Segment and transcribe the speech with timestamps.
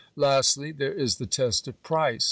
[0.15, 2.19] Lastly, there is the test of price.